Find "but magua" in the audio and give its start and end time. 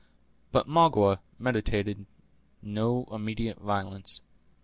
0.51-1.19